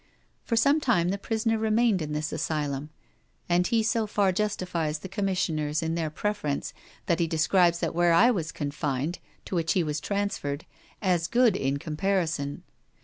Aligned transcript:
For 0.43 0.55
some 0.55 0.81
time 0.81 1.09
the 1.09 1.19
prisoner 1.19 1.59
remained 1.59 2.01
in 2.01 2.11
this 2.11 2.33
asylum; 2.33 2.89
and 3.47 3.67
he 3.67 3.83
so 3.83 4.07
far 4.07 4.31
justifies 4.31 4.97
the 4.97 5.07
Commissioners 5.07 5.83
in 5.83 5.93
their 5.93 6.09
preference, 6.09 6.73
that 7.05 7.19
he 7.19 7.27
describes 7.27 7.77
that 7.81 7.93
where 7.93 8.11
I 8.11 8.31
was 8.31 8.51
confined, 8.51 9.19
to 9.45 9.53
which 9.53 9.73
he 9.73 9.83
was 9.83 9.99
transferred, 9.99 10.65
as 11.03 11.27
good 11.27 11.55
in 11.55 11.77
comparison. 11.77 12.63